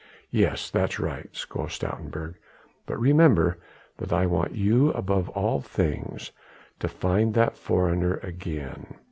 "Yes. 0.31 0.71
That 0.71 0.93
is 0.93 0.99
right," 0.99 1.45
quoth 1.47 1.73
Stoutenburg, 1.73 2.33
"but 2.87 2.99
remember 2.99 3.59
that 3.97 4.11
I 4.11 4.25
want 4.25 4.55
you 4.55 4.89
above 4.93 5.29
all 5.29 5.61
things 5.61 6.31
to 6.79 6.87
find 6.87 7.35
that 7.35 7.55
foreigner 7.55 8.15
again. 8.23 8.95